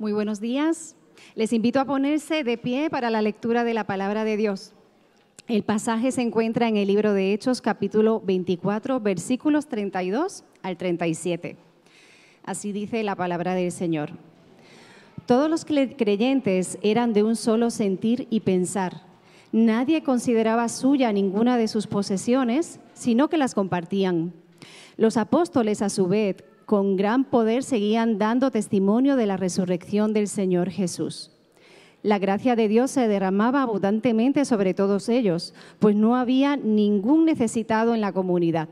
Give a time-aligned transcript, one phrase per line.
[0.00, 0.96] Muy buenos días.
[1.34, 4.72] Les invito a ponerse de pie para la lectura de la palabra de Dios.
[5.46, 11.58] El pasaje se encuentra en el libro de Hechos capítulo 24 versículos 32 al 37.
[12.46, 14.12] Así dice la palabra del Señor.
[15.26, 19.02] Todos los creyentes eran de un solo sentir y pensar.
[19.52, 24.32] Nadie consideraba suya ninguna de sus posesiones, sino que las compartían.
[24.96, 26.36] Los apóstoles a su vez
[26.70, 31.32] con gran poder seguían dando testimonio de la resurrección del Señor Jesús.
[32.04, 37.92] La gracia de Dios se derramaba abundantemente sobre todos ellos, pues no había ningún necesitado
[37.92, 38.68] en la comunidad.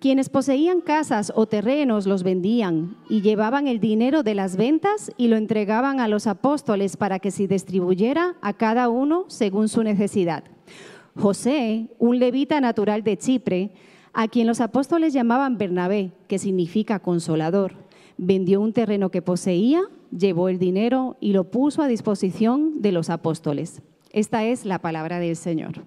[0.00, 5.28] Quienes poseían casas o terrenos los vendían y llevaban el dinero de las ventas y
[5.28, 10.44] lo entregaban a los apóstoles para que se distribuyera a cada uno según su necesidad.
[11.14, 13.70] José, un levita natural de Chipre,
[14.14, 17.74] a quien los apóstoles llamaban Bernabé, que significa consolador.
[18.18, 23.10] Vendió un terreno que poseía, llevó el dinero y lo puso a disposición de los
[23.10, 23.82] apóstoles.
[24.10, 25.84] Esta es la palabra del Señor.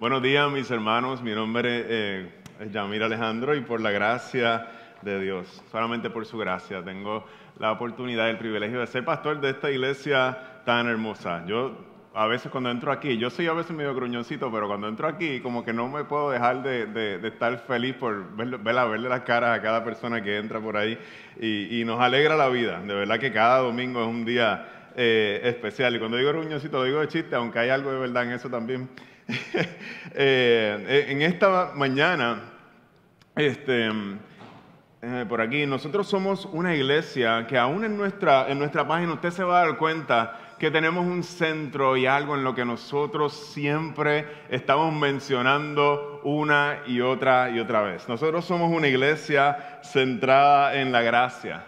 [0.00, 1.22] Buenos días, mis hermanos.
[1.22, 4.66] Mi nombre eh, es Yamir Alejandro y por la gracia
[5.02, 7.24] de Dios, solamente por su gracia, tengo
[7.58, 11.44] la oportunidad y el privilegio de ser pastor de esta iglesia tan hermosa.
[11.46, 11.76] Yo
[12.14, 15.40] a veces cuando entro aquí, yo soy a veces medio gruñoncito, pero cuando entro aquí
[15.40, 19.62] como que no me puedo dejar de, estar feliz por ver, verle las caras a
[19.62, 20.98] cada persona que entra por ahí
[21.40, 22.80] y, nos alegra la vida.
[22.80, 25.96] De verdad que cada domingo es un día eh, especial.
[25.96, 28.48] Y cuando digo gruñoncito lo digo de chiste, aunque hay algo de verdad en eso
[28.48, 28.88] también.
[30.14, 32.42] Eh, en esta mañana,
[33.34, 33.88] este,
[35.04, 39.30] eh, por aquí, nosotros somos una iglesia que aún en nuestra, en nuestra página usted
[39.30, 43.32] se va a dar cuenta que tenemos un centro y algo en lo que nosotros
[43.32, 48.08] siempre estamos mencionando una y otra y otra vez.
[48.08, 51.64] Nosotros somos una iglesia centrada en la gracia.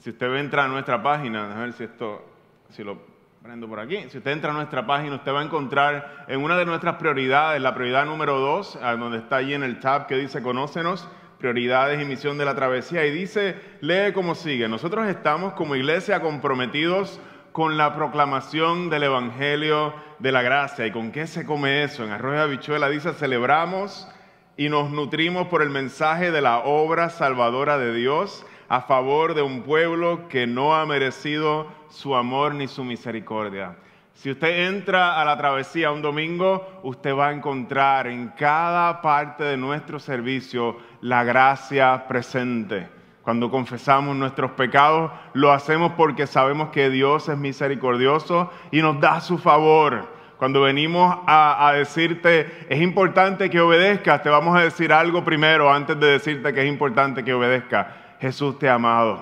[0.00, 2.22] Si usted entra a nuestra página, a ver si esto,
[2.68, 2.98] si lo
[3.42, 6.58] prendo por aquí, si usted entra a nuestra página, usted va a encontrar en una
[6.58, 10.42] de nuestras prioridades, la prioridad número dos, donde está allí en el tab que dice
[10.42, 11.08] Conócenos,
[11.38, 16.20] prioridades y misión de la travesía, y dice, lee como sigue, nosotros estamos como iglesia
[16.20, 17.18] comprometidos
[17.52, 20.86] con la proclamación del Evangelio de la Gracia.
[20.86, 22.04] ¿Y con qué se come eso?
[22.04, 24.08] En Arroyo de Habichuela dice, celebramos
[24.56, 29.42] y nos nutrimos por el mensaje de la obra salvadora de Dios a favor de
[29.42, 33.76] un pueblo que no ha merecido su amor ni su misericordia.
[34.12, 39.44] Si usted entra a la travesía un domingo, usted va a encontrar en cada parte
[39.44, 42.97] de nuestro servicio la gracia presente.
[43.28, 49.20] Cuando confesamos nuestros pecados, lo hacemos porque sabemos que Dios es misericordioso y nos da
[49.20, 50.08] su favor.
[50.38, 56.00] Cuando venimos a, decirte, es importante que obedezcas, te vamos a decir algo primero antes
[56.00, 57.88] de decirte que es importante que obedezcas.
[58.18, 59.20] Jesús te ha amado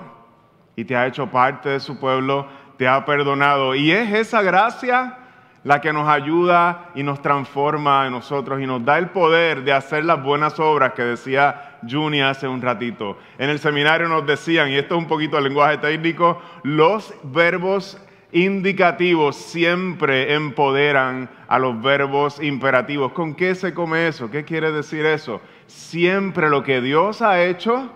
[0.77, 2.47] y te ha hecho parte de su pueblo,
[2.77, 3.75] te ha perdonado.
[3.75, 5.17] Y es esa gracia
[5.65, 9.73] la que nos ayuda y nos transforma en nosotros y nos da el poder de
[9.73, 13.17] hacer las buenas obras que decía Juni hace un ratito.
[13.37, 17.99] En el seminario nos decían, y esto es un poquito el lenguaje técnico, los verbos
[18.31, 23.13] indicativos siempre empoderan a los verbos imperativos.
[23.13, 24.29] ¿Con qué se come eso?
[24.29, 25.41] ¿Qué quiere decir eso?
[25.65, 27.89] Siempre lo que Dios ha hecho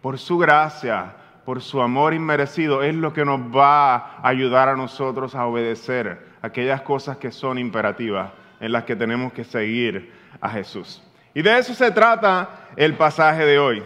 [0.00, 4.76] por su gracia, por su amor inmerecido, es lo que nos va a ayudar a
[4.76, 10.50] nosotros a obedecer aquellas cosas que son imperativas, en las que tenemos que seguir a
[10.50, 11.03] Jesús.
[11.34, 13.82] Y de eso se trata el pasaje de hoy.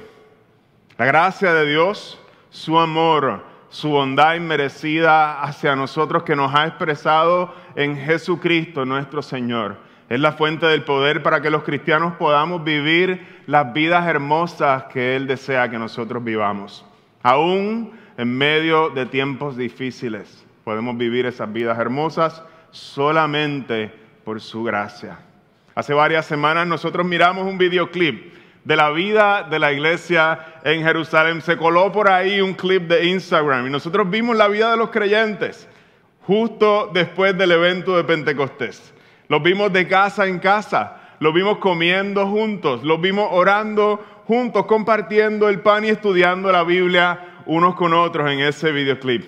[0.98, 2.20] La gracia de Dios,
[2.50, 9.76] su amor, su bondad inmerecida hacia nosotros que nos ha expresado en Jesucristo nuestro Señor.
[10.08, 15.16] Es la fuente del poder para que los cristianos podamos vivir las vidas hermosas que
[15.16, 16.84] Él desea que nosotros vivamos.
[17.22, 23.92] Aún en medio de tiempos difíciles, podemos vivir esas vidas hermosas solamente
[24.24, 25.18] por su gracia.
[25.78, 28.34] Hace varias semanas nosotros miramos un videoclip
[28.64, 31.40] de la vida de la iglesia en Jerusalén.
[31.40, 34.90] Se coló por ahí un clip de Instagram y nosotros vimos la vida de los
[34.90, 35.68] creyentes
[36.22, 38.92] justo después del evento de Pentecostés.
[39.28, 45.48] Los vimos de casa en casa, los vimos comiendo juntos, los vimos orando juntos, compartiendo
[45.48, 49.24] el pan y estudiando la Biblia unos con otros en ese videoclip.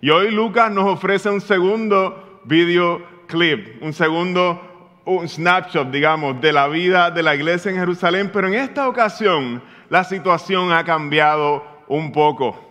[0.00, 4.69] Y hoy Lucas nos ofrece un segundo videoclip, un segundo
[5.04, 9.62] un snapshot, digamos, de la vida de la iglesia en Jerusalén, pero en esta ocasión
[9.88, 12.68] la situación ha cambiado un poco.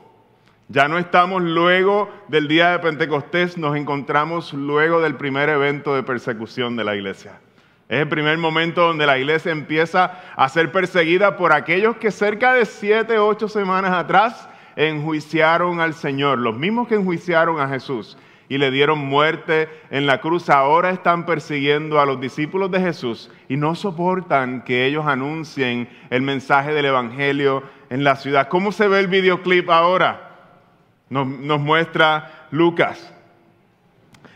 [0.67, 6.03] Ya no estamos luego del día de Pentecostés, nos encontramos luego del primer evento de
[6.03, 7.39] persecución de la iglesia.
[7.89, 12.53] Es el primer momento donde la iglesia empieza a ser perseguida por aquellos que cerca
[12.53, 18.15] de siete, ocho semanas atrás enjuiciaron al Señor, los mismos que enjuiciaron a Jesús
[18.49, 23.29] y le dieron muerte en la cruz, ahora están persiguiendo a los discípulos de Jesús
[23.47, 28.49] y no soportan que ellos anuncien el mensaje del Evangelio en la ciudad.
[28.49, 30.25] ¿Cómo se ve el videoclip ahora?
[31.09, 33.13] Nos, muestra Lucas.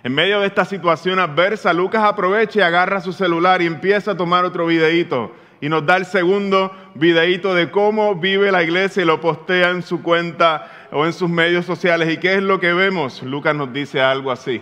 [0.04, 4.18] En medio de esta situación adversa, Lucas aprovecha y agarra su celular y empieza a
[4.18, 5.34] tomar otro videíto
[5.64, 9.82] y nos da el segundo videíto de cómo vive la iglesia y lo postea en
[9.82, 12.12] su cuenta o en sus medios sociales.
[12.12, 13.24] ¿Y qué es lo que vemos?
[13.24, 14.62] Lucas nos dice algo así.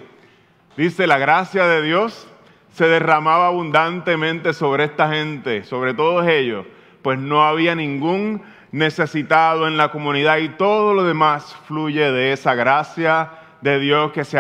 [0.78, 2.28] Dice, la gracia de Dios
[2.74, 6.66] se derramaba abundantemente sobre esta gente, sobre todos ellos,
[7.02, 8.42] pues no había ningún
[8.72, 14.24] necesitado en la comunidad y todo lo demás fluye de esa gracia de Dios que
[14.24, 14.40] se,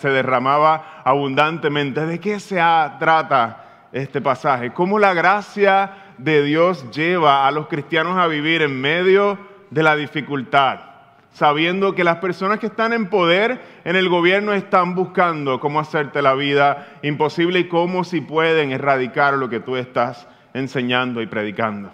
[0.00, 2.06] se derramaba abundantemente.
[2.06, 2.56] ¿De qué se
[3.00, 3.64] trata
[3.94, 9.38] este pasaje, cómo la gracia de Dios lleva a los cristianos a vivir en medio
[9.70, 10.80] de la dificultad,
[11.34, 16.22] sabiendo que las personas que están en poder en el gobierno están buscando cómo hacerte
[16.22, 21.92] la vida imposible y cómo si pueden erradicar lo que tú estás enseñando y predicando.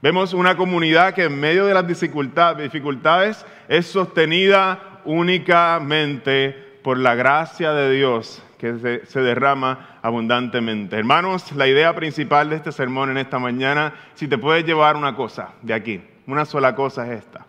[0.00, 7.72] Vemos una comunidad que en medio de las dificultades es sostenida únicamente por la gracia
[7.72, 10.96] de Dios que se, derrama abundantemente.
[10.96, 15.16] Hermanos, la idea principal de este sermón en esta mañana, si te puedes llevar una
[15.16, 17.44] cosa de aquí, una sola cosa es esta.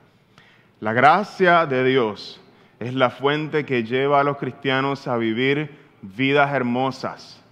[0.81, 2.39] La gracia de Dios
[2.79, 7.43] es la fuente que lleva a los cristianos a vivir vidas hermosas,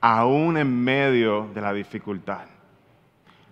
[0.00, 2.44] aún en medio de la dificultad.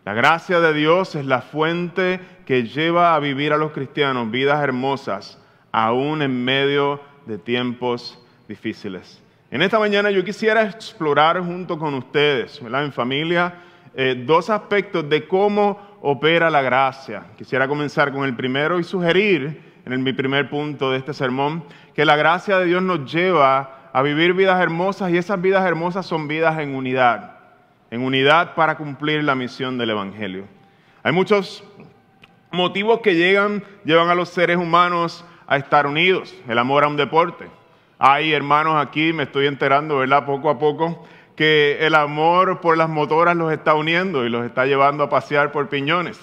[0.04, 4.62] La gracia de Dios es la fuente que lleva a vivir a los cristianos vidas
[4.62, 5.42] hermosas,
[5.72, 9.20] aún en medio de tiempos difíciles.
[9.50, 13.54] En esta mañana yo quisiera explorar junto con ustedes, en familia,
[13.96, 17.24] eh, dos aspectos de cómo opera la gracia.
[17.36, 21.64] Quisiera comenzar con el primero y sugerir, en mi primer punto de este sermón,
[21.94, 26.04] que la gracia de Dios nos lleva a vivir vidas hermosas y esas vidas hermosas
[26.04, 27.38] son vidas en unidad,
[27.90, 30.44] en unidad para cumplir la misión del Evangelio.
[31.02, 31.62] Hay muchos
[32.50, 36.96] motivos que llegan, llevan a los seres humanos a estar unidos, el amor a un
[36.96, 37.48] deporte,
[37.98, 40.26] hay hermanos aquí, me estoy enterando, ¿verdad?
[40.26, 44.64] Poco a poco, que el amor por las motoras los está uniendo y los está
[44.64, 46.18] llevando a pasear por piñones.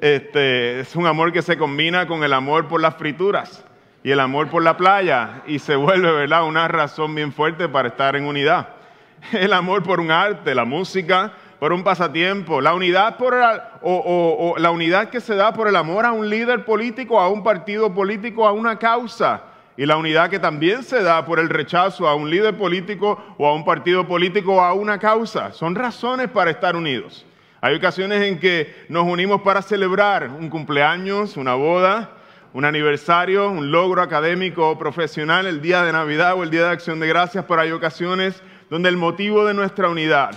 [0.00, 3.64] Este, es un amor que se combina con el amor por las frituras
[4.02, 6.44] y el amor por la playa y se vuelve, ¿verdad?
[6.44, 8.68] Una razón bien fuerte para estar en unidad.
[9.32, 13.34] El amor por un arte, la música, por un pasatiempo, la unidad, por
[13.82, 17.42] o la unidad que se da por el amor a un líder político, a un
[17.42, 19.42] partido político, a una causa
[19.78, 23.46] y la unidad que también se da por el rechazo a un líder político o
[23.46, 25.52] a un partido político o a una causa.
[25.52, 27.24] Son razones para estar unidos.
[27.60, 32.10] Hay ocasiones en que nos unimos para celebrar un cumpleaños, una boda,
[32.52, 36.70] un aniversario, un logro académico o profesional, el día de Navidad o el día de
[36.70, 40.32] Acción de Gracias, pero hay ocasiones donde el motivo de nuestra unidad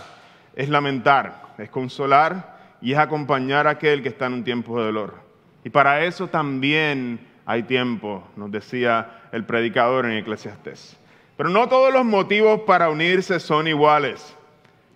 [0.55, 4.85] es lamentar, es consolar y es acompañar a aquel que está en un tiempo de
[4.85, 5.15] dolor.
[5.63, 10.97] Y para eso también hay tiempo, nos decía el predicador en Eclesiastés.
[11.37, 14.37] Pero no todos los motivos para unirse son iguales,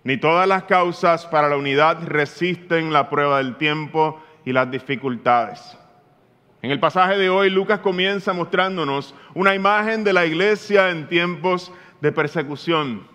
[0.04, 5.76] ni todas las causas para la unidad resisten la prueba del tiempo y las dificultades.
[6.62, 11.72] En el pasaje de hoy, Lucas comienza mostrándonos una imagen de la iglesia en tiempos
[12.00, 13.06] de persecución.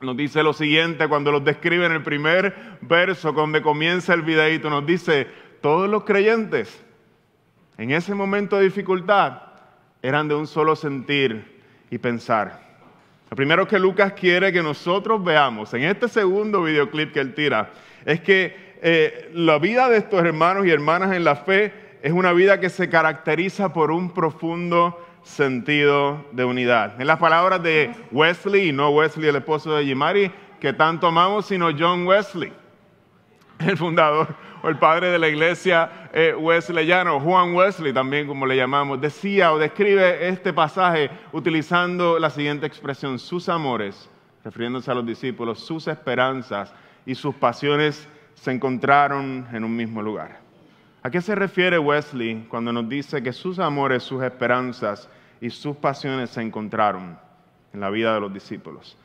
[0.00, 4.68] Nos dice lo siguiente cuando los describe en el primer verso, donde comienza el videíto,
[4.70, 5.26] nos dice,
[5.60, 6.84] todos los creyentes
[7.78, 9.42] en ese momento de dificultad
[10.02, 12.60] eran de un solo sentir y pensar.
[13.30, 17.70] Lo primero que Lucas quiere que nosotros veamos en este segundo videoclip que él tira
[18.04, 22.32] es que eh, la vida de estos hermanos y hermanas en la fe es una
[22.32, 27.00] vida que se caracteriza por un profundo sentido de unidad.
[27.00, 30.30] En las palabras de Wesley, y no Wesley el esposo de Jimari,
[30.60, 32.52] que tanto amamos, sino John Wesley,
[33.58, 34.28] el fundador
[34.64, 39.58] el padre de la iglesia eh, wesleyano, Juan Wesley también como le llamamos, decía o
[39.58, 44.08] describe este pasaje utilizando la siguiente expresión, sus amores,
[44.44, 46.72] refiriéndose a los discípulos, sus esperanzas
[47.04, 50.40] y sus pasiones se encontraron en un mismo lugar.
[51.02, 55.08] ¿A qué se refiere Wesley cuando nos dice que sus amores, sus esperanzas
[55.40, 57.18] y sus pasiones se encontraron
[57.72, 58.96] en la vida de los discípulos?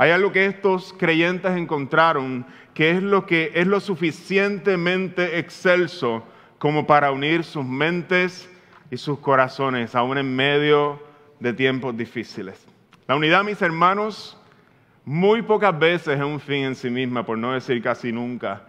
[0.00, 6.24] Hay algo que estos creyentes encontraron que es lo que es lo suficientemente excelso
[6.58, 8.48] como para unir sus mentes
[8.90, 10.98] y sus corazones aún en medio
[11.38, 12.66] de tiempos difíciles.
[13.06, 14.40] La unidad, mis hermanos,
[15.04, 18.62] muy pocas veces es un fin en sí misma, por no decir casi nunca,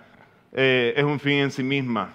[0.52, 2.10] eh, es un fin en sí misma.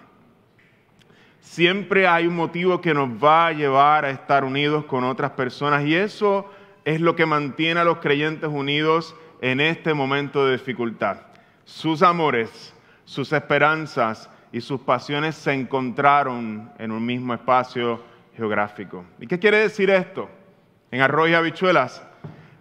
[1.41, 5.87] Siempre hay un motivo que nos va a llevar a estar unidos con otras personas
[5.87, 6.51] y eso
[6.87, 11.19] es lo que mantiene a los creyentes unidos en este momento de dificultad.
[11.65, 12.75] Sus amores,
[13.05, 18.01] sus esperanzas y sus pasiones se encontraron en un mismo espacio
[18.37, 19.05] geográfico.
[19.19, 20.31] ¿Y qué quiere decir esto?
[20.93, 22.07] En Arroyo y Habichuelas,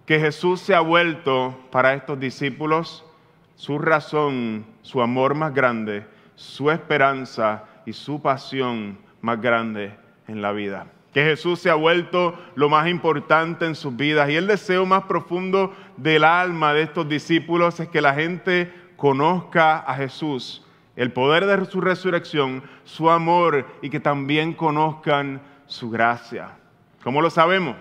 [0.07, 3.05] que Jesús se ha vuelto para estos discípulos
[3.53, 6.03] su razón, su amor más grande,
[6.33, 9.95] su esperanza y su pasión más grande
[10.27, 10.87] en la vida.
[11.15, 14.29] Que Jesús se ha vuelto lo más importante en sus vidas.
[14.29, 19.77] Y el deseo más profundo del alma de estos discípulos es que la gente conozca
[19.77, 20.61] a Jesús,
[20.97, 26.49] el poder de su resurrección, su amor y que también conozcan su gracia.
[27.01, 27.77] ¿Cómo lo sabemos?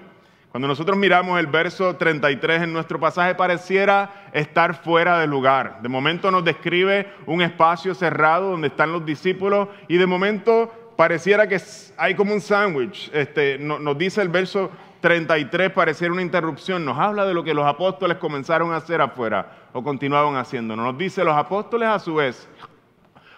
[0.53, 5.83] Cuando nosotros miramos el verso 33 en nuestro pasaje pareciera estar fuera de lugar.
[5.83, 11.47] De momento nos describe un espacio cerrado donde están los discípulos y de momento pareciera
[11.49, 11.61] que
[11.97, 13.11] hay como un sándwich.
[13.13, 14.71] Este, nos dice el verso
[15.01, 16.85] 33, pareciera una interrupción.
[16.85, 20.77] Nos habla de lo que los apóstoles comenzaron a hacer afuera o continuaban haciendo.
[20.77, 22.49] Nos dice los apóstoles a su vez,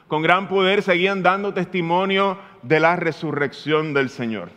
[0.06, 4.50] con gran poder seguían dando testimonio de la resurrección del Señor.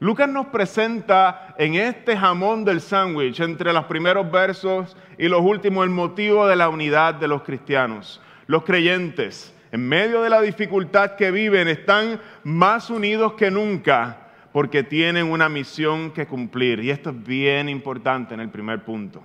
[0.00, 5.84] Lucas nos presenta en este jamón del sándwich, entre los primeros versos y los últimos,
[5.84, 8.20] el motivo de la unidad de los cristianos.
[8.46, 14.82] Los creyentes, en medio de la dificultad que viven, están más unidos que nunca porque
[14.82, 16.80] tienen una misión que cumplir.
[16.80, 19.22] Y esto es bien importante en el primer punto.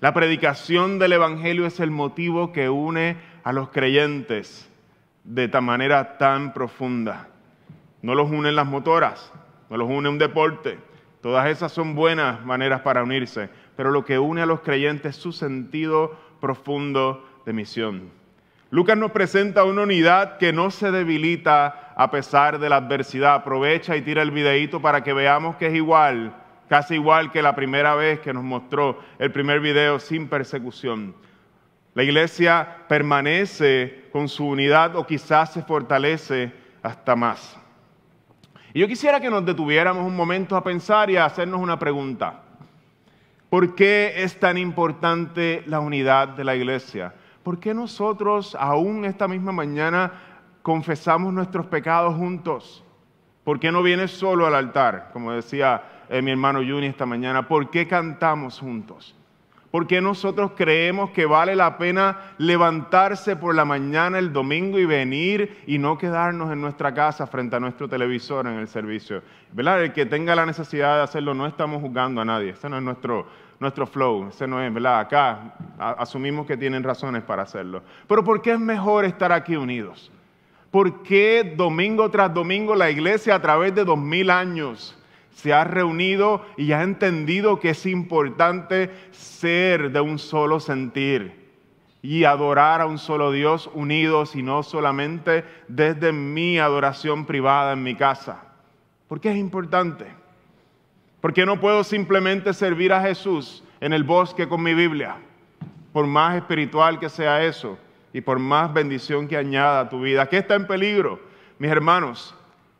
[0.00, 4.68] La predicación del Evangelio es el motivo que une a los creyentes
[5.24, 7.28] de esta manera tan profunda.
[8.02, 9.32] No los unen las motoras,
[9.68, 10.78] no los une un deporte.
[11.22, 15.22] Todas esas son buenas maneras para unirse, pero lo que une a los creyentes es
[15.22, 18.19] su sentido profundo de misión.
[18.70, 23.34] Lucas nos presenta una unidad que no se debilita a pesar de la adversidad.
[23.34, 26.32] Aprovecha y tira el videíto para que veamos que es igual,
[26.68, 31.16] casi igual que la primera vez que nos mostró el primer video sin persecución.
[31.94, 37.58] La iglesia permanece con su unidad o quizás se fortalece hasta más.
[38.72, 42.42] Y yo quisiera que nos detuviéramos un momento a pensar y a hacernos una pregunta.
[43.48, 47.14] ¿Por qué es tan importante la unidad de la iglesia?
[47.50, 50.12] ¿Por qué nosotros aún esta misma mañana
[50.62, 52.84] confesamos nuestros pecados juntos?
[53.42, 55.10] ¿Por qué no vienes solo al altar?
[55.12, 59.16] Como decía eh, mi hermano Juni esta mañana, ¿por qué cantamos juntos?
[59.72, 64.84] ¿Por qué nosotros creemos que vale la pena levantarse por la mañana el domingo y
[64.84, 69.22] venir y no quedarnos en nuestra casa frente a nuestro televisor en el servicio?
[69.50, 69.82] ¿Verdad?
[69.82, 72.50] El que tenga la necesidad de hacerlo, no estamos juzgando a nadie.
[72.50, 73.26] Ese no es nuestro,
[73.60, 75.00] nuestro flow, ese no es, ¿verdad?
[75.00, 77.82] Acá asumimos que tienen razones para hacerlo.
[78.08, 80.10] Pero ¿por qué es mejor estar aquí unidos?
[80.70, 84.96] ¿Por qué domingo tras domingo la iglesia a través de dos mil años
[85.30, 91.50] se ha reunido y ha entendido que es importante ser de un solo sentir
[92.02, 97.82] y adorar a un solo Dios unidos y no solamente desde mi adoración privada en
[97.82, 98.42] mi casa.
[99.06, 100.19] ¿Por qué es importante?
[101.20, 105.16] Porque no puedo simplemente servir a Jesús en el bosque con mi Biblia,
[105.92, 107.78] por más espiritual que sea eso
[108.12, 110.28] y por más bendición que añada a tu vida.
[110.28, 111.20] ¿Qué está en peligro?
[111.58, 112.34] Mis hermanos,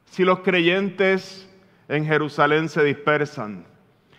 [0.07, 1.49] si los creyentes
[1.89, 3.67] en Jerusalén se dispersan,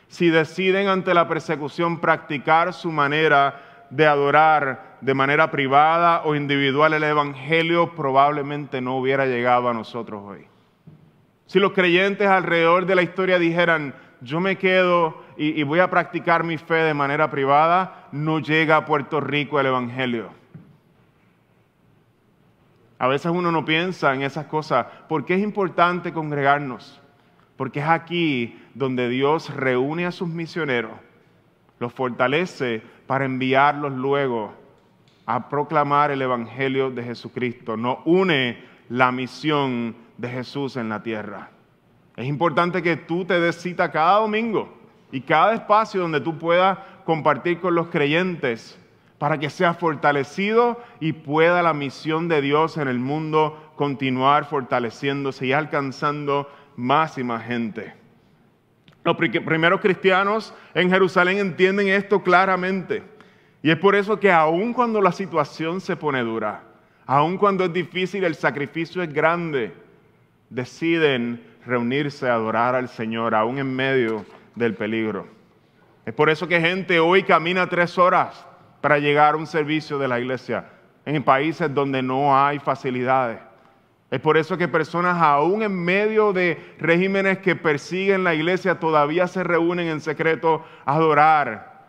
[0.07, 6.93] si deciden ante la persecución practicar su manera de adorar de manera privada o individual
[6.93, 10.45] el Evangelio, probablemente no hubiera llegado a nosotros hoy.
[11.45, 16.43] Si los creyentes alrededor de la historia dijeran, yo me quedo y, voy a practicar
[16.43, 20.29] mi fe de manera privada, no llega a Puerto Rico el Evangelio.
[22.99, 24.85] A veces uno no piensa en esas cosas.
[25.09, 27.01] ¿Por qué es importante congregarnos?
[27.61, 30.93] porque es aquí donde Dios reúne a sus misioneros,
[31.77, 34.51] los fortalece para enviarlos luego
[35.27, 37.77] a proclamar el Evangelio de Jesucristo.
[37.77, 41.51] No une la misión de Jesús en la tierra.
[42.15, 44.71] Es importante que tú te des cita cada domingo
[45.11, 48.77] y cada espacio donde tú puedas compartir con los creyentes
[49.17, 55.45] para que sea fortalecido y pueda la misión de Dios en el mundo continuar fortaleciéndose
[55.45, 57.93] y alcanzando más y más gente.
[59.03, 63.03] Los primeros cristianos en Jerusalén entienden esto claramente.
[63.63, 66.63] Y es por eso que aun cuando la situación se pone dura,
[67.05, 69.73] aun cuando es difícil, el sacrificio es grande,
[70.49, 74.25] deciden reunirse a adorar al Señor, aún en medio
[74.55, 75.27] del peligro.
[76.05, 78.45] Es por eso que gente hoy camina tres horas
[78.81, 80.65] para llegar a un servicio de la iglesia
[81.05, 83.39] en países donde no hay facilidades.
[84.09, 89.25] Es por eso que personas aún en medio de regímenes que persiguen la iglesia todavía
[89.27, 91.85] se reúnen en secreto a adorar.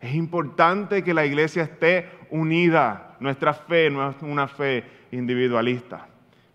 [0.00, 3.16] Es importante que la iglesia esté unida.
[3.20, 6.06] Nuestra fe no es una fe individualista.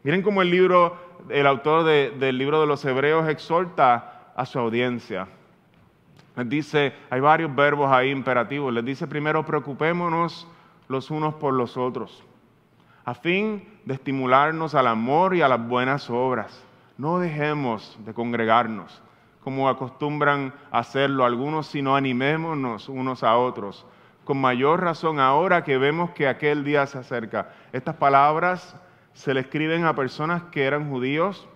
[0.03, 0.97] Miren cómo el libro,
[1.29, 5.27] el autor del libro de los Hebreos exhorta a su audiencia.
[6.35, 8.73] Les dice, hay varios verbos ahí imperativos.
[8.73, 10.47] Les dice primero, preocupémonos
[10.87, 12.23] los unos por los otros
[13.07, 16.61] a fin de estimularnos al amor y a las buenas obras.
[16.97, 19.01] No dejemos de congregarnos
[19.47, 23.85] como acostumbran hacerlo algunos, sino animémonos unos a otros.
[24.25, 27.53] Con mayor razón ahora que vemos que aquel día se acerca.
[27.71, 28.75] Estas palabras
[29.17, 31.47] se le escriben a personas que eran judíos.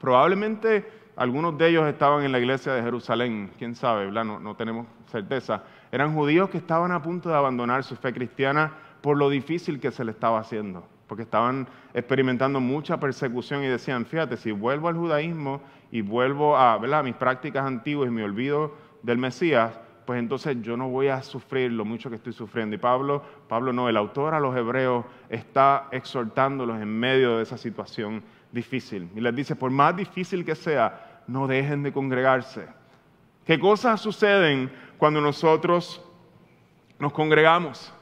[0.00, 5.64] Probablemente algunos de ellos estaban en la iglesia de Jerusalén, quién sabe, no, tenemos certeza.
[5.90, 9.90] Eran judíos que estaban a punto de abandonar su fe cristiana por lo difícil que
[9.90, 14.94] se le estaba haciendo, porque estaban experimentando mucha persecución y decían, fíjate, si vuelvo al
[14.94, 19.76] judaísmo y vuelvo a, mis prácticas antiguas y me olvido del Mesías,
[20.08, 22.74] pues entonces yo no voy a sufrir lo mucho que estoy sufriendo.
[22.74, 27.58] Y Pablo, Pablo no, el autor a los hebreos está exhortándolos en medio de esa
[27.58, 29.10] situación difícil.
[29.14, 32.66] Y les dice, por más difícil que sea, no dejen de congregarse.
[33.44, 36.02] ¿Qué cosas suceden cuando nosotros
[36.98, 37.92] nos congregamos?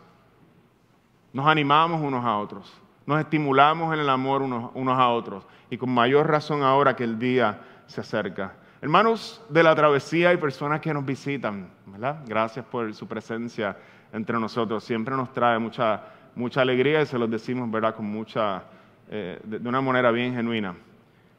[1.33, 2.73] Nos animamos unos a otros,
[3.05, 7.19] nos estimulamos en el amor unos, a otros y con mayor razón ahora que el
[7.19, 8.55] día se acerca.
[8.87, 12.23] Hermanos de la travesía y personas que nos visitan, ¿verdad?
[12.25, 13.77] Gracias por su presencia
[14.13, 14.85] entre nosotros.
[14.85, 16.05] Siempre nos trae mucha,
[16.37, 17.97] mucha alegría y se los decimos, ¿verdad?
[17.97, 18.63] Con mucha,
[19.11, 20.77] eh, de una manera bien genuina.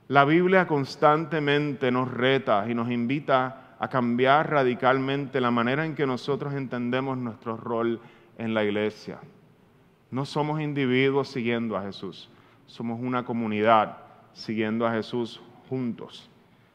[0.10, 6.06] La Biblia constantemente nos reta y nos invita a cambiar radicalmente la manera en que
[6.06, 8.02] nosotros entendemos nuestro rol
[8.38, 9.20] en la iglesia.
[10.12, 12.30] No somos individuos siguiendo a Jesús,
[12.66, 14.00] somos una comunidad
[14.34, 16.30] siguiendo a Jesús juntos.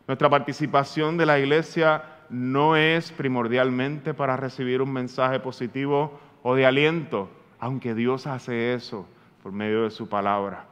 [0.06, 6.66] Nuestra participación de la iglesia no es primordialmente para recibir un mensaje positivo o de
[6.66, 7.28] aliento,
[7.60, 9.06] aunque Dios hace eso
[9.42, 10.64] por medio de su palabra.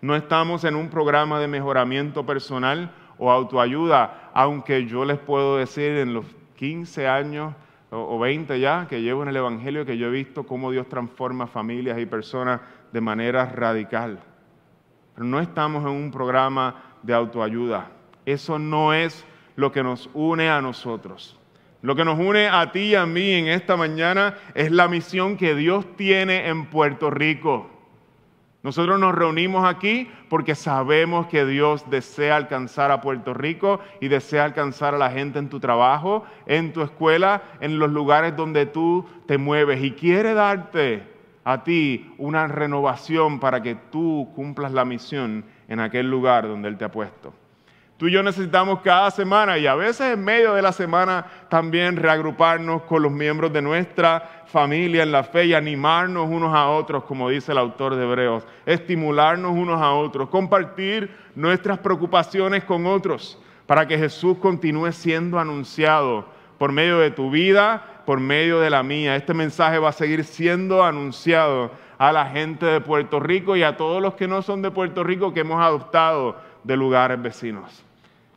[0.00, 5.98] No estamos en un programa de mejoramiento personal o autoayuda, aunque yo les puedo decir
[5.98, 6.24] en los
[6.56, 7.54] 15 años
[7.90, 11.46] o 20 ya que llevo en el Evangelio que yo he visto cómo Dios transforma
[11.46, 12.60] familias y personas
[12.92, 14.20] de manera radical.
[15.14, 17.90] Pero no estamos en un programa de autoayuda.
[18.26, 19.24] Eso no es
[19.56, 21.38] lo que nos une a nosotros.
[21.82, 25.36] Lo que nos une a ti y a mí en esta mañana es la misión
[25.36, 27.70] que Dios tiene en Puerto Rico.
[28.62, 34.44] Nosotros nos reunimos aquí porque sabemos que Dios desea alcanzar a Puerto Rico y desea
[34.44, 39.06] alcanzar a la gente en tu trabajo, en tu escuela, en los lugares donde tú
[39.26, 41.02] te mueves y quiere darte
[41.44, 46.76] a ti una renovación para que tú cumplas la misión en aquel lugar donde Él
[46.76, 47.32] te ha puesto.
[48.00, 51.96] Tú y yo necesitamos cada semana y a veces en medio de la semana también
[51.96, 57.04] reagruparnos con los miembros de nuestra familia en la fe y animarnos unos a otros,
[57.04, 63.38] como dice el autor de Hebreos, estimularnos unos a otros, compartir nuestras preocupaciones con otros
[63.66, 66.24] para que Jesús continúe siendo anunciado
[66.56, 69.14] por medio de tu vida, por medio de la mía.
[69.14, 73.76] Este mensaje va a seguir siendo anunciado a la gente de Puerto Rico y a
[73.76, 77.89] todos los que no son de Puerto Rico que hemos adoptado de lugares vecinos.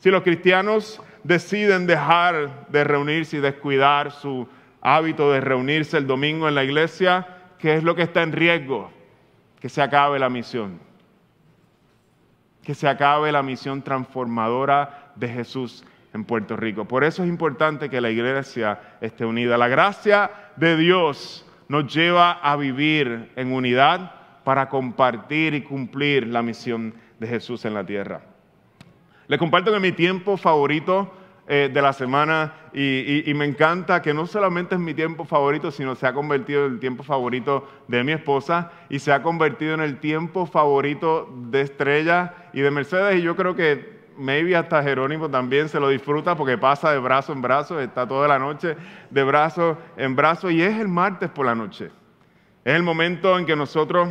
[0.04, 4.50] Si los cristianos deciden dejar de reunirse y descuidar su
[4.82, 7.26] hábito de reunirse el domingo en la iglesia,
[7.58, 8.92] ¿qué es lo que está en riesgo?
[9.62, 10.78] Que se acabe la misión.
[12.64, 16.84] Que se acabe la misión transformadora de Jesús en Puerto Rico.
[16.84, 19.58] Por eso es importante que la iglesia esté unida.
[19.58, 26.42] La gracia de Dios nos lleva a vivir en unidad para compartir y cumplir la
[26.42, 28.33] misión de Jesús en la tierra.
[29.34, 31.12] Les comparto que mi tiempo favorito
[31.48, 35.96] eh, de la semana y, me encanta que no solamente es mi tiempo favorito, sino
[35.96, 39.80] se ha convertido en el tiempo favorito de mi esposa y se ha convertido en
[39.80, 45.28] el tiempo favorito de Estrella y de Mercedes y yo creo que maybe hasta Jerónimo
[45.28, 48.78] también se lo disfruta porque pasa de brazo en brazo, está toda la noche
[49.10, 51.90] de brazo en brazo y es el martes por la noche.
[52.64, 54.10] Es el momento en que nosotros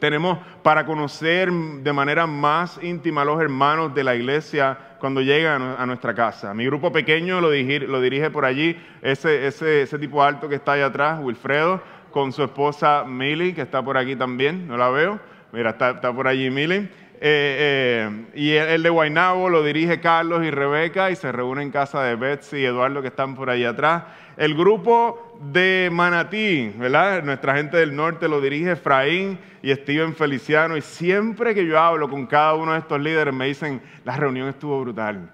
[0.00, 5.62] tenemos para conocer de manera más íntima a los hermanos de la iglesia cuando llegan
[5.78, 6.52] a nuestra casa.
[6.54, 11.80] Mi grupo pequeño lo dirige, por allí ese, tipo alto que está allá atrás, Wilfredo,
[12.10, 15.20] con su esposa Milly, que está por aquí también, no la veo.
[15.52, 16.88] Mira, está, por allí Milly.
[17.22, 22.02] eh, y el, de Guaynabo lo dirige Carlos y Rebeca y se reúne en casa
[22.02, 24.04] de Betsy y Eduardo que están por ahí atrás.
[24.36, 27.22] El grupo de Manatí, ¿verdad?
[27.22, 30.76] Nuestra gente del norte lo dirige Efraín y Steven Feliciano.
[30.76, 34.48] Y siempre que yo hablo con cada uno de estos líderes me dicen, la reunión
[34.48, 35.30] estuvo brutal.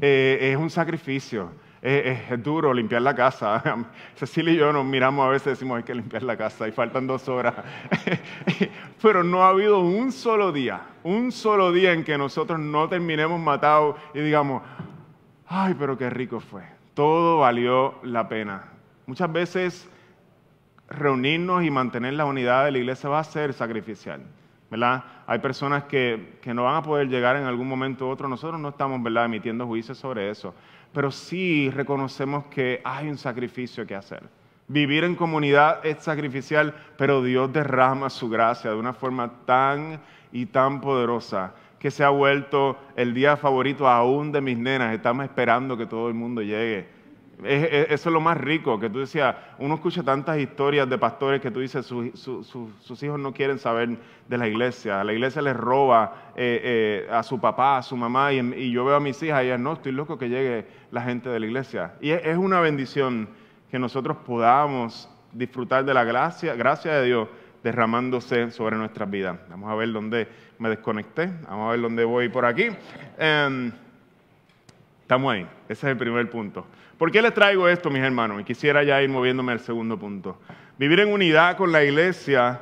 [0.00, 1.52] Eh, es un sacrificio.
[1.82, 3.62] Es, duro limpiar la casa.
[4.14, 6.72] Cecilia y yo nos miramos a veces y decimos hay que limpiar la casa y
[6.72, 7.54] faltan dos horas.
[9.02, 13.40] Pero no ha habido un solo día, un solo día en que nosotros no terminemos
[13.40, 14.62] matados y digamos,
[15.46, 18.72] ay, pero qué rico fue todo valió la pena.
[19.08, 19.88] Muchas veces
[20.90, 24.20] reunirnos y mantener la unidad de la iglesia va a ser sacrificial.
[24.70, 25.02] ¿verdad?
[25.26, 28.28] Hay personas que, no van a poder llegar en algún momento u otro.
[28.28, 29.24] Nosotros no estamos ¿verdad?
[29.24, 30.54] emitiendo juicios sobre eso,
[30.92, 34.24] pero sí reconocemos que hay un sacrificio que hacer.
[34.66, 40.44] Vivir en comunidad es sacrificial, pero Dios derrama su gracia de una forma tan y
[40.44, 44.94] tan poderosa que se ha vuelto el día favorito aún de mis nenas.
[44.94, 46.97] Estamos esperando que todo el mundo llegue.
[47.44, 51.50] Eso es lo más rico, que tú decías, uno escucha tantas historias de pastores que
[51.50, 53.96] tú dices, sus hijos no quieren saber
[54.26, 58.32] de la iglesia, la iglesia les roba eh, eh, a su papá, a su mamá,
[58.32, 61.28] y, yo veo a mis hijas y ellas, no, estoy loco que llegue la gente
[61.28, 61.94] de la iglesia.
[62.00, 63.28] Y es, una bendición
[63.70, 67.28] que nosotros podamos disfrutar de la gracia, gracia de Dios
[67.62, 69.38] derramándose sobre nuestras vidas.
[69.48, 72.68] Vamos a ver dónde me desconecté, vamos a ver dónde voy por aquí.
[73.18, 73.72] Em,
[75.08, 76.66] estamos ahí, ese es el primer punto.
[76.98, 78.42] ¿Por qué les traigo esto, mis hermanos?
[78.42, 80.38] Y quisiera ya ir moviéndome al segundo punto.
[80.76, 82.60] Vivir en unidad con la iglesia,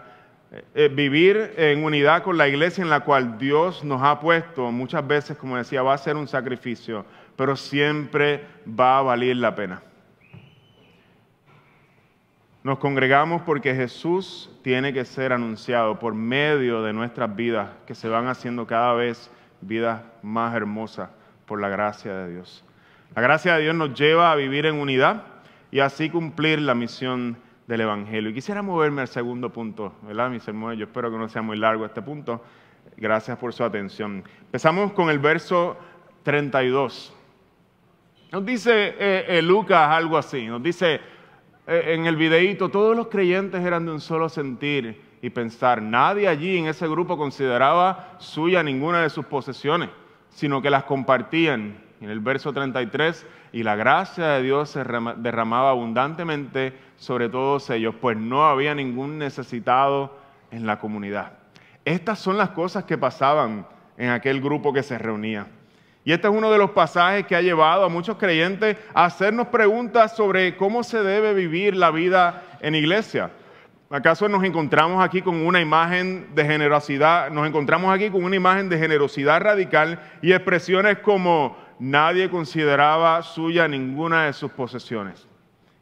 [0.53, 4.71] eh, eh, vivir en unidad con la iglesia en la cual Dios nos ha puesto,
[4.71, 7.05] muchas veces, como decía, va a ser un sacrificio,
[7.35, 9.83] pero siempre va a valer la pena.
[12.63, 18.09] Nos congregamos porque Jesús tiene que ser anunciado por medio de nuestras vidas, que se
[18.09, 19.33] van haciendo cada vez
[19.63, 21.09] vidas más hermosas
[21.47, 22.65] por la gracia de Dios.
[23.15, 25.23] La gracia de Dios nos lleva a vivir en unidad
[25.71, 28.31] y así cumplir la misión del Evangelio.
[28.31, 30.31] Y quisiera moverme al segundo punto, ¿verdad?
[30.31, 32.43] Mis hermanos, yo espero que no sea muy largo este punto.
[32.97, 34.25] Gracias por su atención.
[34.43, 35.77] Empezamos con el verso
[36.23, 37.15] 32.
[38.33, 41.01] Nos dice eh, eh, Lucas algo así, nos dice,
[41.67, 45.81] eh, en el videíto, todos los creyentes eran de un solo sentir y pensar.
[45.81, 49.91] Nadie allí en ese grupo consideraba suya ninguna de sus posesiones,
[50.37, 51.79] sino que las compartían.
[51.99, 54.85] En el verso 33, y la gracia de Dios se
[55.17, 60.15] derramaba abundantemente sobre todos ellos, pues no había ningún necesitado
[60.51, 61.33] en la comunidad.
[61.87, 65.47] Estas son las cosas que pasaban en aquel grupo que se reunía.
[66.05, 69.47] Y este es uno de los pasajes que ha llevado a muchos creyentes a hacernos
[69.47, 73.31] preguntas sobre cómo se debe vivir la vida en iglesia.
[73.89, 77.31] ¿Acaso nos encontramos aquí con una imagen de generosidad?
[77.31, 83.69] Nos encontramos aquí con una imagen de generosidad radical y expresiones como nadie consideraba suya
[83.69, 85.29] ninguna de sus posesiones.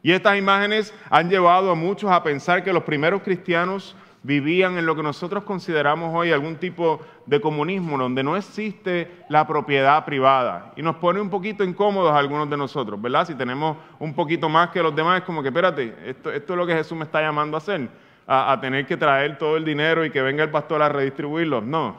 [0.03, 4.87] Y estas imágenes han llevado a muchos a pensar que los primeros cristianos vivían en
[4.87, 10.73] lo que nosotros consideramos hoy algún tipo de comunismo, donde no existe la propiedad privada.
[10.75, 13.27] Y nos pone un poquito incómodos a algunos de nosotros, ¿verdad?
[13.27, 16.65] Si tenemos un poquito más que los demás, es como que, espérate, esto, es lo
[16.65, 17.87] que Jesús me está llamando a hacer,
[18.25, 21.61] a tener que traer todo el dinero y que venga el pastor a redistribuirlo.
[21.61, 21.95] No,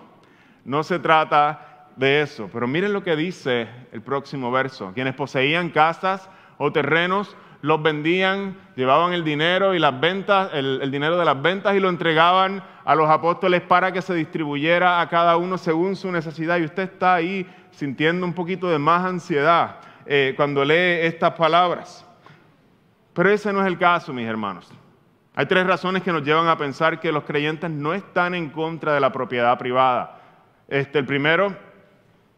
[0.65, 2.51] no se trata de eso.
[2.53, 4.91] Pero miren lo que dice el próximo verso.
[4.95, 11.19] Quienes poseían casas o terrenos, los vendían, llevaban el dinero y las ventas, el, dinero
[11.19, 15.37] de las ventas y lo entregaban a los apóstoles para que se distribuyera a cada
[15.37, 16.59] uno según su necesidad.
[16.59, 22.07] Y usted está ahí sintiendo un poquito de más ansiedad eh, cuando lee estas palabras.
[23.13, 24.71] Pero ese no es el caso, mis hermanos.
[25.35, 28.95] Hay tres razones que nos llevan a pensar que los creyentes no están en contra
[28.95, 30.21] de la propiedad privada.
[30.69, 31.53] Este, el primero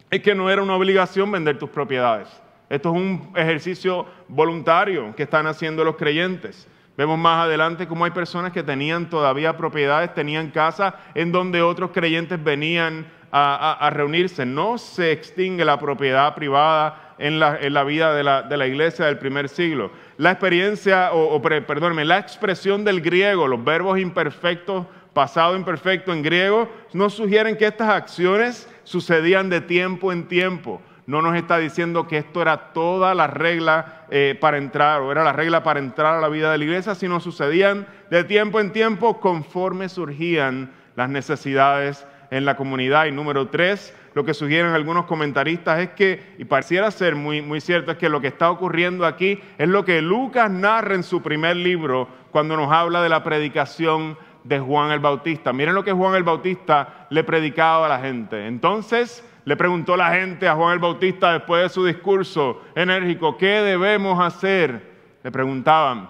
[0.09, 2.27] es que no era una obligación vender tus propiedades.
[2.69, 6.67] Esto es un ejercicio voluntario que están haciendo los creyentes.
[6.95, 11.91] Vemos más adelante cómo hay personas que tenían todavía propiedades, tenían casa en donde otros
[11.91, 14.45] creyentes venían a, reunirse.
[14.45, 19.91] No se extingue la propiedad privada en la, vida de la, iglesia del primer siglo.
[20.17, 26.69] La experiencia, o, perdónme, la expresión del griego, los verbos imperfectos, pasado imperfecto en griego,
[26.93, 32.19] nos sugieren que estas acciones sucedían de tiempo en tiempo no nos está diciendo que
[32.19, 36.21] esto era toda la regla eh, para entrar o era la regla para entrar a
[36.21, 42.05] la vida de la iglesia, sino sucedían de tiempo en tiempo conforme surgían las necesidades
[42.29, 43.07] en la comunidad.
[43.07, 47.59] Y número tres, lo que sugieren algunos comentaristas es que, y pareciera ser muy, muy
[47.59, 51.23] cierto, es que lo que está ocurriendo aquí es lo que Lucas narra en su
[51.23, 55.53] primer libro cuando nos habla de la predicación de Juan el Bautista.
[55.53, 58.47] Miren lo que Juan el Bautista le predicaba a la gente.
[58.47, 63.61] Entonces le preguntó la gente a Juan el Bautista después de su discurso enérgico, ¿qué
[63.61, 64.89] debemos hacer?
[65.23, 66.09] Le preguntaban,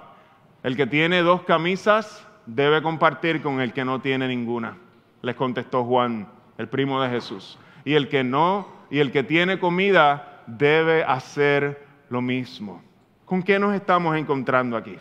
[0.64, 4.78] el que tiene dos camisas debe compartir con el que no tiene ninguna.
[5.22, 7.58] Les contestó Juan, el primo de Jesús.
[7.86, 12.82] Y el que no, y el que tiene comida debe hacer lo mismo.
[13.26, 14.98] ¿Con qué nos estamos encontrando aquí?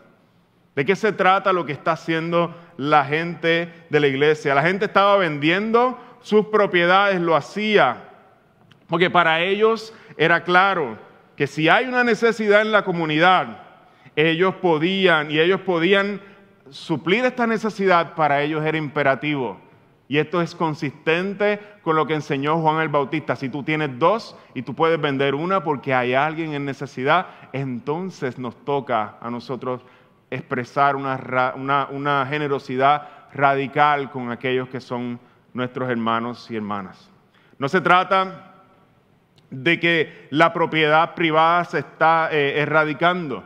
[0.79, 4.55] ¿De qué se trata lo que está haciendo la gente de la iglesia?
[4.55, 8.05] La gente estaba vendiendo sus propiedades, lo hacía,
[8.87, 10.97] porque para ellos era claro
[11.35, 13.61] que si hay una necesidad en la comunidad,
[14.15, 16.21] ellos podían y ellos podían
[16.71, 19.61] suplir esta necesidad, para ellos era imperativo.
[20.07, 23.35] Y esto es consistente con lo que enseñó Juan el Bautista.
[23.35, 28.39] Si tú tienes dos y tú puedes vender una porque hay alguien en necesidad, entonces
[28.39, 29.83] nos toca a nosotros
[30.31, 35.19] expresar una, generosidad radical con aquellos que son
[35.53, 37.11] nuestros hermanos y hermanas.
[37.59, 38.55] No se trata
[39.51, 43.43] de que la propiedad privada se está eh, erradicando.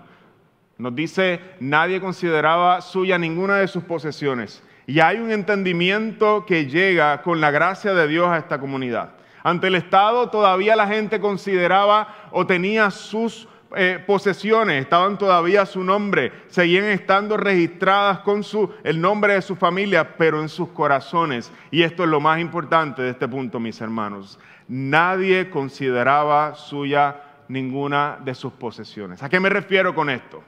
[0.79, 4.63] Nos dice, nadie consideraba suya ninguna de sus posesiones.
[4.87, 9.11] Y hay un entendimiento que llega con la gracia de Dios a esta comunidad.
[9.45, 15.83] Ante el Estado todavía la gente consideraba o tenía sus eh, posesiones, estaban todavía su
[15.85, 21.51] nombre, seguían estando registradas con su, el nombre de su familia, pero en sus corazones.
[21.71, 24.39] Y esto es lo más importante de este punto, mis hermanos.
[24.69, 29.23] Nadie consideraba suya ninguna de sus posesiones.
[29.23, 30.43] ¿A qué me refiero con esto?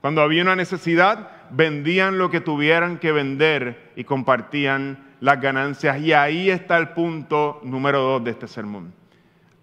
[0.00, 5.98] Cuando había una necesidad, vendían lo que tuvieran que vender y compartían las ganancias.
[6.00, 8.92] Y ahí está el punto número dos de este sermón.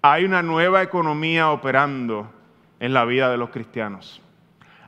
[0.02, 2.32] Hay una nueva economía operando
[2.82, 4.22] en la vida de los cristianos.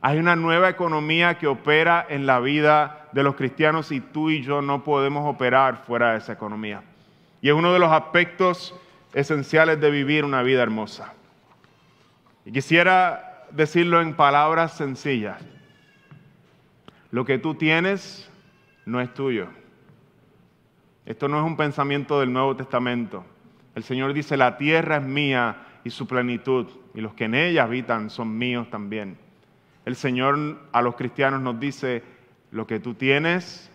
[0.01, 4.41] Hay una nueva economía que opera en la vida de los cristianos y tú y
[4.41, 6.83] yo no podemos operar fuera de esa economía.
[7.39, 8.75] Y es uno de los aspectos
[9.13, 11.13] esenciales de vivir una vida hermosa.
[12.45, 15.39] Y quisiera decirlo en palabras sencillas.
[17.11, 18.29] Lo que tú tienes
[18.85, 19.47] no es tuyo.
[21.05, 23.23] Esto no es un pensamiento del Nuevo Testamento.
[23.75, 27.63] El Señor dice, la tierra es mía y su plenitud, y los que en ella
[27.63, 29.17] habitan son míos también.
[29.85, 32.03] El Señor a los cristianos nos dice,
[32.51, 33.69] lo que tú tienes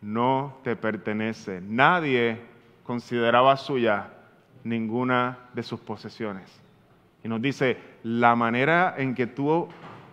[0.00, 1.60] no te pertenece.
[1.60, 2.40] Nadie
[2.84, 4.10] consideraba suya
[4.64, 6.48] ninguna de sus posesiones.
[7.22, 9.68] Y nos dice, la manera en que tú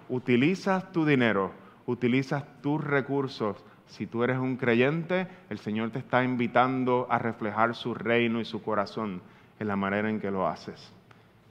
[0.10, 1.52] utilizas tu dinero,
[1.86, 7.76] utilizas tus recursos, si tú eres un creyente, el Señor te está invitando a reflejar
[7.76, 9.22] su reino y su corazón
[9.60, 10.92] en la manera en que lo haces.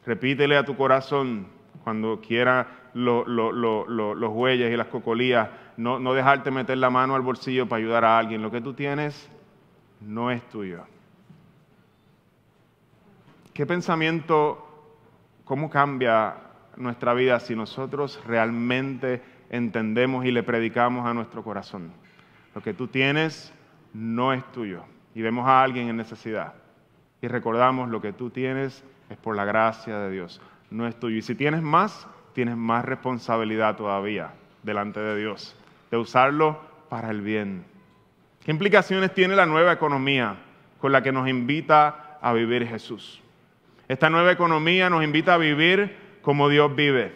[0.06, 1.46] Repítele a tu corazón
[1.82, 7.68] cuando quiera los huellas y las cocolías, no, no dejarte meter la mano al bolsillo
[7.68, 8.42] para ayudar a alguien.
[8.42, 9.28] Lo que tú tienes
[10.00, 10.84] no es tuyo.
[13.52, 14.64] ¿Qué pensamiento
[15.44, 16.36] ¿Cómo cambia
[16.76, 21.92] nuestra vida si nosotros realmente entendemos y le predicamos a nuestro corazón?
[22.54, 23.52] Lo que tú tienes
[23.92, 26.54] no es tuyo y vemos a alguien en necesidad
[27.20, 28.82] y recordamos lo que tú tienes
[29.14, 31.16] es por la gracia de Dios, no es tuyo.
[31.16, 35.56] Y si tienes más, tienes más responsabilidad todavía delante de Dios,
[35.90, 37.64] de usarlo para el bien.
[38.44, 40.36] ¿Qué implicaciones tiene la nueva economía
[40.80, 43.22] con la que nos invita a vivir Jesús?
[43.86, 47.14] Esta nueva economía nos invita a vivir como Dios vive.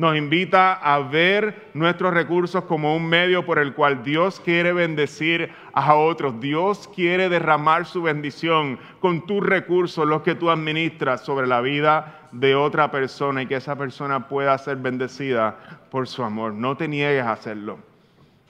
[0.00, 5.52] Nos invita a ver nuestros recursos como un medio por el cual Dios quiere bendecir
[5.74, 6.40] a otros.
[6.40, 12.28] Dios quiere derramar su bendición con tus recursos, los que tú administras sobre la vida
[12.32, 15.58] de otra persona y que esa persona pueda ser bendecida
[15.90, 16.54] por su amor.
[16.54, 17.78] No te niegues a hacerlo.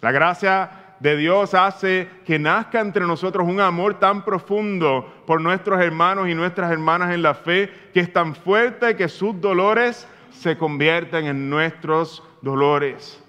[0.03, 5.81] La gracia de Dios hace que nazca entre nosotros un amor tan profundo por nuestros
[5.81, 10.57] hermanos y nuestras hermanas en la fe, que es tan fuerte que sus dolores se
[10.57, 13.23] convierten en nuestros dolores.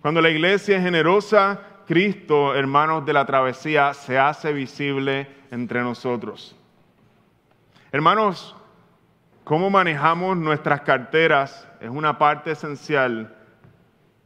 [0.00, 6.56] Cuando la iglesia es generosa, Cristo, hermanos de la travesía, se hace visible entre nosotros.
[7.92, 8.56] Hermanos,
[9.44, 13.36] cómo manejamos nuestras carteras es una parte esencial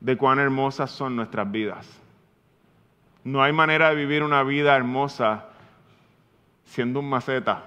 [0.01, 1.87] de cuán hermosas son nuestras vidas.
[3.23, 5.47] No hay manera de vivir una vida hermosa
[6.65, 7.65] siendo un maceta.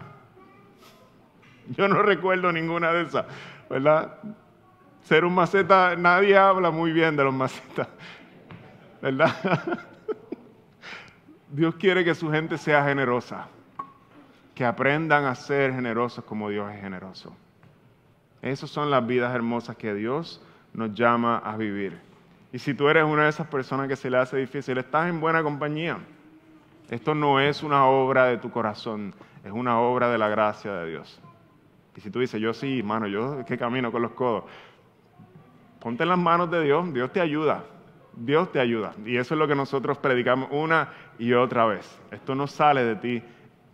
[1.78, 3.26] Yo no recuerdo ninguna de esas,
[3.70, 4.18] ¿verdad?
[5.04, 7.88] Ser un maceta, nadie habla muy bien de los macetas,
[9.02, 9.34] ¿verdad?
[11.50, 13.48] Dios quiere que su gente sea generosa,
[14.56, 17.36] que aprendan a ser generosos como Dios es generoso.
[18.42, 20.42] Esas son las vidas hermosas que Dios
[20.74, 22.00] nos llama a vivir.
[22.52, 25.20] Y si tú eres una de esas personas que se le hace difícil, estás en
[25.20, 25.98] buena compañía.
[26.90, 29.14] Esto no es una obra de tu corazón,
[29.44, 31.20] es una obra de la gracia de Dios.
[31.96, 34.46] Y si tú dices, yo sí, hermano, yo que camino con los codos,
[35.84, 37.66] ponte en las manos de Dios, Dios te ayuda,
[38.16, 38.94] Dios te ayuda.
[39.06, 40.88] Y eso es lo que nosotros predicamos una
[41.20, 42.00] y otra vez.
[42.10, 43.22] Esto no sale de ti,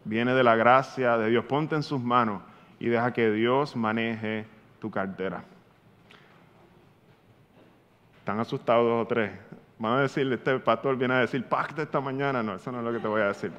[0.06, 1.46] viene de la gracia de Dios.
[1.46, 2.42] Ponte en sus manos
[2.80, 4.48] y deja que Dios maneje
[4.82, 5.44] tu cartera.
[8.18, 9.32] ¿Están asustados dos o tres?
[9.78, 12.42] Van a decirle, este pastor viene a decir, pacta esta mañana.
[12.42, 13.52] No, eso no es lo que te voy a decir.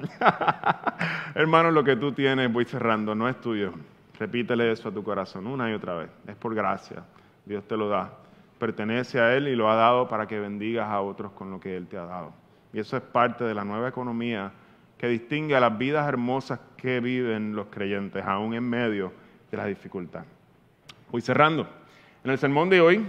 [1.35, 3.71] Hermano, lo que tú tienes, voy cerrando, no es tuyo.
[4.19, 6.09] Repítele eso a tu corazón una y otra vez.
[6.27, 7.01] Es por gracia.
[7.45, 8.20] Dios te lo da.
[8.61, 11.75] Pertenece a Él y lo ha dado para que bendigas a otros con lo que
[11.75, 12.31] Él te ha dado.
[12.71, 14.51] Y eso es parte de la nueva economía
[14.99, 19.13] que distingue a las vidas hermosas que viven los creyentes, aún en medio
[19.49, 20.25] de la dificultad.
[21.11, 21.67] Voy cerrando.
[22.23, 23.03] En el sermón de hoy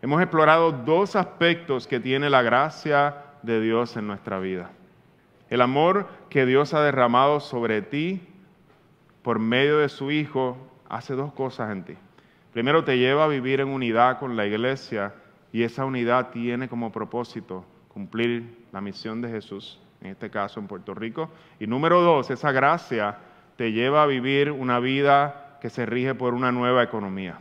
[0.00, 4.70] hemos explorado dos aspectos que tiene la gracia de Dios en nuestra vida.
[5.50, 8.22] El amor que Dios ha derramado sobre ti
[9.20, 10.56] por medio de su Hijo
[10.88, 11.98] hace dos cosas en ti.
[12.52, 15.14] Primero te lleva a vivir en unidad con la iglesia
[15.52, 20.66] y esa unidad tiene como propósito cumplir la misión de Jesús, en este caso en
[20.66, 21.30] Puerto Rico.
[21.58, 23.18] Y número dos, esa gracia
[23.56, 27.38] te lleva a vivir una vida que se rige por una nueva economía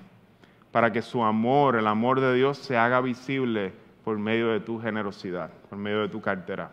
[0.71, 4.79] para que su amor, el amor de Dios, se haga visible por medio de tu
[4.79, 6.69] generosidad, por medio de tu cartera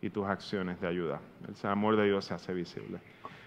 [0.00, 1.20] y tus acciones de ayuda.
[1.46, 2.98] El amor de Dios se hace visible.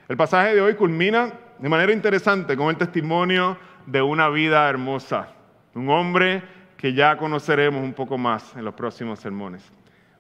[0.08, 5.30] El pasaje de hoy culmina de manera interesante con el testimonio de una vida hermosa,
[5.74, 6.44] un hombre
[6.78, 9.64] que ya conoceremos un poco más en los próximos sermones.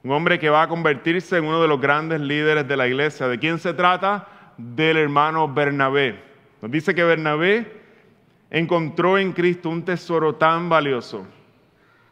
[0.03, 3.27] Un hombre que va a convertirse en uno de los grandes líderes de la iglesia.
[3.27, 4.27] ¿De quién se trata?
[4.57, 6.19] Del hermano Bernabé.
[6.63, 7.81] Nos dice que Bernabé
[8.49, 11.27] encontró en Cristo un tesoro tan valioso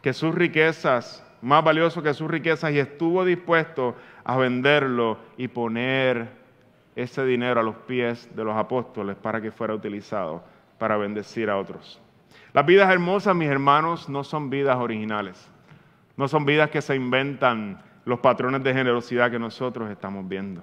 [0.03, 6.42] que sus riquezas, más valioso que sus riquezas, y estuvo dispuesto a venderlo y poner
[6.95, 10.43] ese dinero a los pies de los apóstoles para que fuera utilizado
[10.77, 11.99] para bendecir a otros.
[12.53, 15.49] Las vidas hermosas, mis hermanos, no son vidas originales,
[16.17, 20.61] no son vidas que se inventan los patrones de generosidad que nosotros estamos viendo.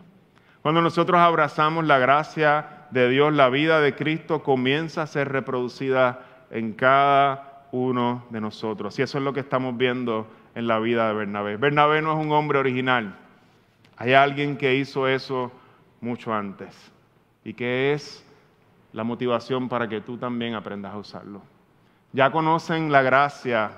[0.62, 6.20] Cuando nosotros abrazamos la gracia de Dios, la vida de Cristo comienza a ser reproducida
[6.50, 8.98] en cada uno de nosotros.
[8.98, 11.56] Y eso es lo que estamos viendo en la vida de Bernabé.
[11.56, 13.16] Bernabé no es un hombre original.
[13.96, 15.52] Hay alguien que hizo eso
[16.00, 16.74] mucho antes
[17.44, 18.24] y que es
[18.92, 21.42] la motivación para que tú también aprendas a usarlo.
[22.12, 23.70] Ya conocen la gracia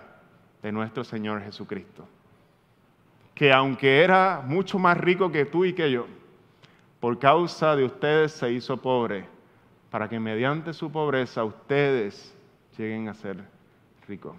[0.62, 2.06] de nuestro Señor Jesucristo,
[3.34, 6.06] que aunque era mucho más rico que tú y que yo,
[7.00, 9.26] por causa de ustedes se hizo pobre,
[9.90, 12.34] para que mediante su pobreza ustedes
[12.78, 13.44] lleguen a ser
[14.08, 14.34] ricos.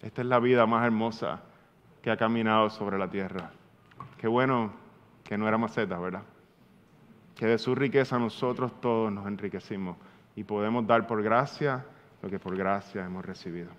[0.00, 1.40] Esta es la vida más hermosa
[2.00, 3.50] que ha caminado sobre la tierra.
[4.18, 4.72] Qué bueno
[5.24, 6.22] que no era maceta, ¿verdad?
[7.38, 9.96] Que de su riqueza nosotros todos nos enriquecimos
[10.34, 11.86] y podemos dar por gracia
[12.20, 13.70] lo que por gracia hemos recibido.